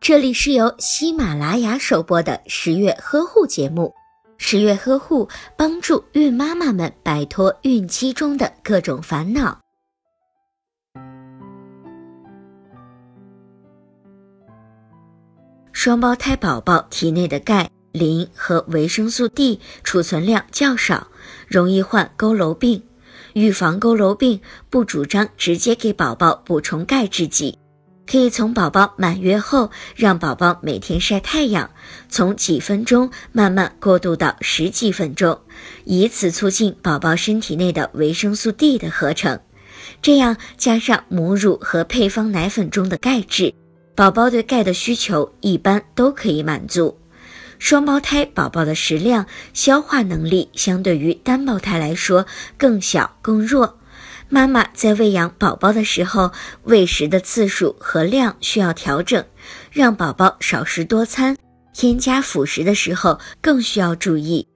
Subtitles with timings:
[0.00, 3.94] 这里是由喜马拉雅首播的十月呵护节目。
[4.36, 5.26] 十月呵护
[5.56, 9.58] 帮助孕妈妈们摆脱孕期中的各种烦恼。
[15.72, 21.08] 双胞胎宝宝体内的钙、磷和维生素 D 储存量较少，
[21.48, 22.82] 容易患佝偻病。
[23.32, 27.58] 预防佝偻病，不主张直接给宝宝补充钙制剂。
[28.06, 31.70] 可以从宝宝满月后，让宝宝每天晒太阳，
[32.08, 35.40] 从几分钟慢慢过渡到十几分钟，
[35.84, 39.40] 以此促进宝宝身体内的维生素 D 的合成。
[40.02, 43.54] 这样加上母乳和配方奶粉中的钙质，
[43.94, 46.98] 宝宝对钙的需求一般都可以满足。
[47.58, 52.26] 双胞胎宝宝的食量、消化能力相对于单胞胎来说
[52.58, 53.78] 更小更弱。
[54.28, 56.32] 妈妈在喂养宝宝的时候，
[56.64, 59.24] 喂食的次数和量需要调整，
[59.70, 61.36] 让宝宝少食多餐。
[61.72, 64.46] 添加辅食的时候更需要注意。